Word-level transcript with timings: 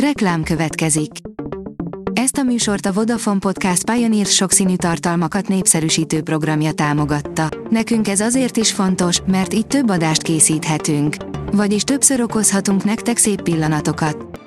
Reklám 0.00 0.42
következik. 0.42 1.10
Ezt 2.12 2.36
a 2.36 2.42
műsort 2.42 2.86
a 2.86 2.92
Vodafone 2.92 3.38
Podcast 3.38 3.90
Pioneer 3.90 4.26
sokszínű 4.26 4.76
tartalmakat 4.76 5.48
népszerűsítő 5.48 6.22
programja 6.22 6.72
támogatta. 6.72 7.48
Nekünk 7.70 8.08
ez 8.08 8.20
azért 8.20 8.56
is 8.56 8.72
fontos, 8.72 9.20
mert 9.26 9.54
így 9.54 9.66
több 9.66 9.90
adást 9.90 10.22
készíthetünk. 10.22 11.16
Vagyis 11.52 11.82
többször 11.82 12.20
okozhatunk 12.20 12.84
nektek 12.84 13.16
szép 13.16 13.42
pillanatokat. 13.42 14.40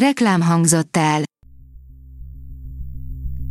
Reklám 0.00 0.40
hangzott 0.40 0.96
el. 0.96 1.22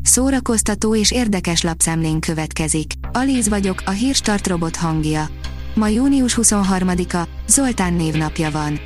Szórakoztató 0.01 0.95
és 0.95 1.11
érdekes 1.11 1.61
lapszemlén 1.61 2.19
következik. 2.19 2.91
Alíz 3.11 3.49
vagyok, 3.49 3.81
a 3.85 3.91
hírstart 3.91 4.47
robot 4.47 4.75
hangja. 4.75 5.29
Ma 5.75 5.87
június 5.87 6.37
23-a, 6.41 7.27
Zoltán 7.47 7.93
névnapja 7.93 8.51
van. 8.51 8.79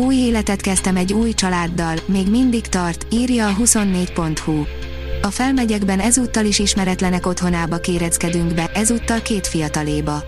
Új 0.00 0.14
életet 0.14 0.60
kezdtem 0.60 0.96
egy 0.96 1.12
új 1.12 1.32
családdal, 1.32 1.96
még 2.06 2.30
mindig 2.30 2.66
tart, 2.66 3.06
írja 3.10 3.48
a 3.48 3.54
24.hu. 3.54 4.62
A 5.22 5.30
felmegyekben 5.30 6.00
ezúttal 6.00 6.44
is 6.44 6.58
ismeretlenek 6.58 7.26
otthonába 7.26 7.76
kéreckedünk 7.78 8.54
be, 8.54 8.70
ezúttal 8.74 9.22
két 9.22 9.46
fiataléba. 9.46 10.22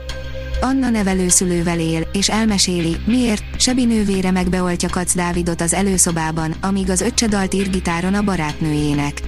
Anna 0.61 0.91
nevelőszülővel 0.91 1.81
él, 1.81 2.09
és 2.13 2.29
elmeséli, 2.29 2.97
miért, 3.07 3.61
Sebi 3.61 3.85
nővére 3.85 4.31
megbeoltja 4.31 4.89
Kac 4.89 5.15
Dávidot 5.15 5.61
az 5.61 5.75
előszobában, 5.75 6.55
amíg 6.61 6.91
az 6.91 7.01
öccse 7.01 7.27
dalt 7.27 7.55
ír 7.55 7.71
gitáron 7.71 8.15
a 8.15 8.23
barátnőjének. 8.23 9.23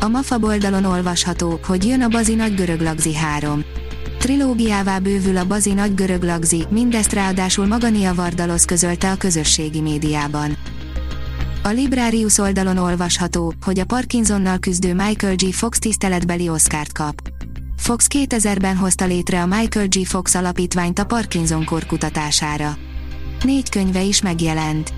A 0.00 0.08
MAFA 0.08 0.38
oldalon 0.40 0.84
olvasható, 0.84 1.60
hogy 1.66 1.86
jön 1.86 2.02
a 2.02 2.08
Bazi 2.08 2.34
Nagy 2.34 2.54
Görög 2.54 2.80
Lagzi 2.80 3.14
3 3.14 3.64
trilógiává 4.24 4.98
bővül 4.98 5.36
a 5.36 5.46
Bazi 5.46 5.72
nagy 5.72 5.94
görög 5.94 6.22
lagzi, 6.22 6.66
mindezt 6.70 7.12
ráadásul 7.12 7.66
Magania 7.66 8.14
Vardalosz 8.14 8.64
közölte 8.64 9.10
a 9.10 9.16
közösségi 9.16 9.80
médiában. 9.80 10.56
A 11.62 11.68
Librarius 11.68 12.38
oldalon 12.38 12.76
olvasható, 12.76 13.54
hogy 13.64 13.78
a 13.78 13.84
Parkinsonnal 13.84 14.58
küzdő 14.58 14.94
Michael 14.94 15.34
G. 15.34 15.52
Fox 15.52 15.78
tiszteletbeli 15.78 16.48
Oscárt 16.48 16.92
kap. 16.92 17.22
Fox 17.76 18.06
2000-ben 18.14 18.76
hozta 18.76 19.04
létre 19.04 19.42
a 19.42 19.46
Michael 19.46 19.88
G. 19.88 20.06
Fox 20.06 20.34
alapítványt 20.34 20.98
a 20.98 21.04
Parkinson 21.04 21.64
kor 21.64 21.86
kutatására. 21.86 22.76
Négy 23.42 23.68
könyve 23.68 24.02
is 24.02 24.22
megjelent. 24.22 24.93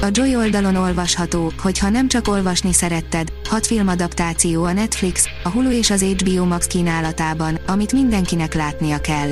A 0.00 0.08
Joy 0.12 0.36
oldalon 0.36 0.76
olvasható, 0.76 1.52
hogy 1.58 1.78
ha 1.78 1.88
nem 1.88 2.08
csak 2.08 2.28
olvasni 2.28 2.72
szeretted, 2.72 3.32
hat 3.48 3.66
filmadaptáció 3.66 4.64
a 4.64 4.72
Netflix, 4.72 5.24
a 5.42 5.48
Hulu 5.48 5.70
és 5.70 5.90
az 5.90 6.02
HBO 6.02 6.44
Max 6.44 6.66
kínálatában, 6.66 7.58
amit 7.66 7.92
mindenkinek 7.92 8.54
látnia 8.54 8.98
kell. 8.98 9.30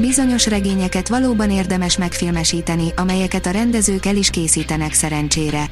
Bizonyos 0.00 0.46
regényeket 0.46 1.08
valóban 1.08 1.50
érdemes 1.50 1.98
megfilmesíteni, 1.98 2.92
amelyeket 2.96 3.46
a 3.46 3.50
rendezők 3.50 4.06
el 4.06 4.16
is 4.16 4.30
készítenek 4.30 4.92
szerencsére. 4.92 5.70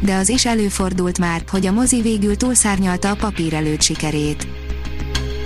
De 0.00 0.14
az 0.14 0.28
is 0.28 0.46
előfordult 0.46 1.18
már, 1.18 1.42
hogy 1.50 1.66
a 1.66 1.72
mozi 1.72 2.00
végül 2.00 2.36
túlszárnyalta 2.36 3.10
a 3.10 3.16
papír 3.16 3.54
előtt 3.54 3.82
sikerét. 3.82 4.46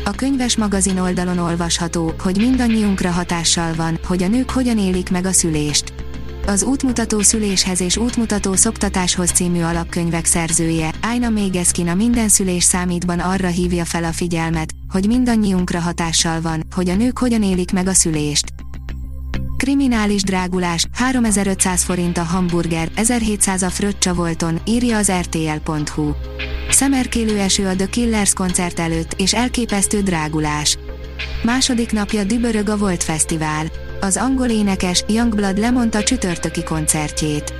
A 0.05 0.11
könyves 0.11 0.57
magazin 0.57 0.99
oldalon 0.99 1.39
olvasható, 1.39 2.15
hogy 2.19 2.37
mindannyiunkra 2.37 3.11
hatással 3.11 3.75
van, 3.75 3.99
hogy 4.07 4.23
a 4.23 4.29
nők 4.29 4.51
hogyan 4.51 4.79
élik 4.79 5.11
meg 5.11 5.27
a 5.27 5.33
szülést. 5.33 6.02
Az 6.47 6.63
Útmutató 6.63 7.21
szüléshez 7.21 7.81
és 7.81 7.97
Útmutató 7.97 8.55
szoptatáshoz 8.55 9.31
című 9.31 9.63
alapkönyvek 9.63 10.25
szerzője, 10.25 10.91
Aina 11.03 11.29
Mégeszkin 11.29 11.89
a 11.89 11.95
Minden 11.95 12.29
szülés 12.29 12.65
számítban 12.65 13.19
arra 13.19 13.49
hívja 13.49 13.85
fel 13.85 14.05
a 14.05 14.13
figyelmet, 14.13 14.73
hogy 14.89 15.07
mindannyiunkra 15.07 15.81
hatással 15.81 16.41
van, 16.41 16.63
hogy 16.75 16.89
a 16.89 16.95
nők 16.95 17.19
hogyan 17.19 17.43
élik 17.43 17.73
meg 17.73 17.87
a 17.87 17.93
szülést. 17.93 18.45
Kriminális 19.57 20.23
drágulás, 20.23 20.87
3500 20.93 21.83
forint 21.83 22.19
a 22.19 22.23
hamburger, 22.23 22.91
1700 22.95 23.63
a 23.63 23.71
fröccsa 23.71 24.15
volton, 24.15 24.61
írja 24.65 24.97
az 24.97 25.13
rtl.hu. 25.13 26.11
Szemerkélő 26.71 27.39
eső 27.39 27.67
a 27.67 27.77
The 27.77 27.87
Killers 27.87 28.33
koncert 28.33 28.79
előtt, 28.79 29.13
és 29.13 29.35
elképesztő 29.35 30.01
drágulás. 30.01 30.79
Második 31.43 31.93
napja 31.93 32.25
dübörög 32.25 32.69
a 32.69 32.77
Volt 32.77 33.03
Fesztivál 33.03 33.71
az 34.03 34.17
angol 34.17 34.49
énekes 34.49 35.05
Youngblood 35.09 35.59
lemondta 35.59 36.03
csütörtöki 36.03 36.63
koncertjét. 36.63 37.55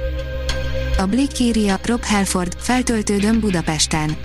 A 0.99 1.07
Blick 1.07 1.41
írja, 1.41 1.79
Rob 1.85 2.05
Halford, 2.05 2.57
feltöltődön 2.59 3.41
Budapesten. 3.41 4.17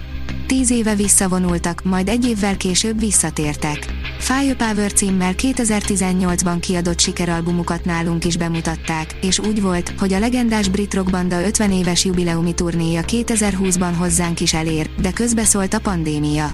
Tíz 0.47 0.71
éve 0.71 0.95
visszavonultak, 0.95 1.83
majd 1.83 2.07
egy 2.07 2.25
évvel 2.25 2.57
később 2.57 2.99
visszatértek. 2.99 3.93
Fire 4.19 4.55
Power 4.55 4.93
címmel 4.93 5.33
2018-ban 5.37 6.57
kiadott 6.59 6.99
sikeralbumukat 6.99 7.85
nálunk 7.85 8.25
is 8.25 8.37
bemutatták, 8.37 9.15
és 9.21 9.39
úgy 9.39 9.61
volt, 9.61 9.93
hogy 9.99 10.13
a 10.13 10.19
legendás 10.19 10.69
brit 10.69 10.93
rock 10.93 11.09
banda 11.09 11.45
50 11.45 11.71
éves 11.71 12.05
jubileumi 12.05 12.53
turnéja 12.53 13.01
2020-ban 13.07 13.93
hozzánk 13.97 14.39
is 14.39 14.53
elér, 14.53 14.89
de 15.01 15.13
közbeszólt 15.13 15.73
a 15.73 15.79
pandémia. 15.79 16.51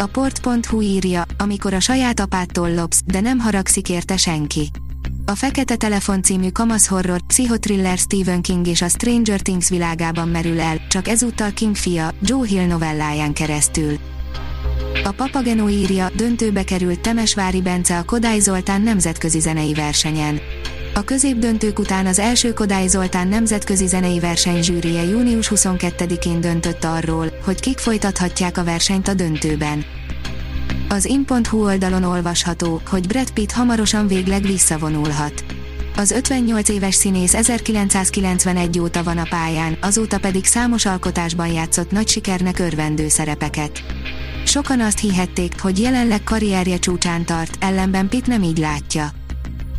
A 0.00 0.06
port.hu 0.06 0.80
írja, 0.80 1.24
amikor 1.38 1.74
a 1.74 1.80
saját 1.80 2.20
apától 2.20 2.74
lopsz, 2.74 3.02
de 3.06 3.20
nem 3.20 3.38
haragszik 3.38 3.88
érte 3.88 4.16
senki. 4.16 4.70
A 5.24 5.34
Fekete 5.34 5.76
Telefon 5.76 6.22
című 6.22 6.48
kamasz 6.48 6.86
horror, 6.86 7.20
pszichotriller 7.26 7.98
Stephen 7.98 8.42
King 8.42 8.66
és 8.66 8.82
a 8.82 8.88
Stranger 8.88 9.40
Things 9.40 9.68
világában 9.68 10.28
merül 10.28 10.60
el, 10.60 10.86
csak 10.88 11.08
ezúttal 11.08 11.52
King 11.52 11.76
fia, 11.76 12.10
Joe 12.22 12.46
Hill 12.46 12.66
novelláján 12.66 13.32
keresztül. 13.32 13.96
A 15.04 15.10
Papageno 15.10 15.68
írja, 15.68 16.10
döntőbe 16.16 16.64
került 16.64 17.00
Temesvári 17.00 17.62
Bence 17.62 17.98
a 17.98 18.04
Kodály 18.04 18.38
Zoltán 18.38 18.80
nemzetközi 18.80 19.40
zenei 19.40 19.74
versenyen. 19.74 20.40
A 20.98 21.04
középdöntők 21.04 21.78
után 21.78 22.06
az 22.06 22.18
első 22.18 22.52
Kodály 22.52 22.86
Zoltán 22.86 23.28
nemzetközi 23.28 23.86
zenei 23.86 24.20
verseny 24.20 24.62
június 25.10 25.50
22-én 25.54 26.40
döntött 26.40 26.84
arról, 26.84 27.26
hogy 27.44 27.60
kik 27.60 27.78
folytathatják 27.78 28.58
a 28.58 28.64
versenyt 28.64 29.08
a 29.08 29.14
döntőben. 29.14 29.84
Az 30.88 31.04
in.hu 31.04 31.64
oldalon 31.64 32.02
olvasható, 32.02 32.80
hogy 32.86 33.06
Brad 33.06 33.30
Pitt 33.30 33.50
hamarosan 33.50 34.06
végleg 34.06 34.42
visszavonulhat. 34.42 35.44
Az 35.96 36.10
58 36.10 36.68
éves 36.68 36.94
színész 36.94 37.34
1991 37.34 38.78
óta 38.78 39.02
van 39.02 39.18
a 39.18 39.26
pályán, 39.30 39.78
azóta 39.80 40.18
pedig 40.18 40.44
számos 40.44 40.86
alkotásban 40.86 41.48
játszott 41.48 41.90
nagy 41.90 42.08
sikernek 42.08 42.58
örvendő 42.58 43.08
szerepeket. 43.08 43.82
Sokan 44.44 44.80
azt 44.80 45.00
hihették, 45.00 45.60
hogy 45.60 45.78
jelenleg 45.78 46.22
karrierje 46.22 46.78
csúcsán 46.78 47.24
tart, 47.24 47.56
ellenben 47.60 48.08
Pitt 48.08 48.26
nem 48.26 48.42
így 48.42 48.58
látja 48.58 49.17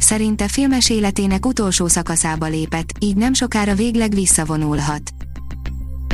szerinte 0.10 0.48
filmes 0.48 0.90
életének 0.90 1.46
utolsó 1.46 1.88
szakaszába 1.88 2.46
lépett, 2.46 2.90
így 3.00 3.16
nem 3.16 3.34
sokára 3.34 3.76
végleg 3.76 4.14
visszavonulhat. 4.14 5.02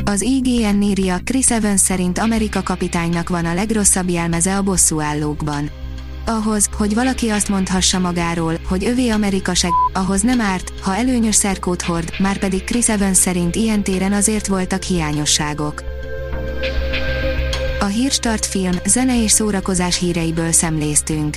Az 0.04 0.20
IGN 0.20 0.82
írja, 0.82 1.18
Chris 1.24 1.50
Evans 1.50 1.80
szerint 1.80 2.18
Amerika 2.18 2.62
kapitánynak 2.62 3.28
van 3.28 3.44
a 3.44 3.54
legrosszabb 3.54 4.08
jelmeze 4.08 4.56
a 4.56 4.62
bosszúállókban. 4.62 5.70
Ahhoz, 6.26 6.68
hogy 6.76 6.94
valaki 6.94 7.28
azt 7.28 7.48
mondhassa 7.48 7.98
magáról, 7.98 8.58
hogy 8.68 8.84
övé 8.84 9.08
Amerika 9.08 9.54
seg, 9.54 9.70
ahhoz 9.92 10.20
nem 10.20 10.40
árt, 10.40 10.72
ha 10.80 10.96
előnyös 10.96 11.34
szerkót 11.34 11.82
hord, 11.82 12.12
már 12.18 12.38
pedig 12.38 12.64
Chris 12.64 12.88
Evans 12.88 13.16
szerint 13.16 13.54
ilyen 13.54 13.82
téren 13.82 14.12
azért 14.12 14.46
voltak 14.46 14.82
hiányosságok. 14.82 15.82
A 17.80 17.86
Hírstart 17.86 18.46
film, 18.46 18.74
zene 18.86 19.22
és 19.22 19.30
szórakozás 19.30 19.98
híreiből 19.98 20.52
szemléztünk. 20.52 21.36